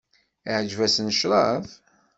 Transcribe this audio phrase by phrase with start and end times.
[0.51, 1.65] Iεǧeb-asen ccrab?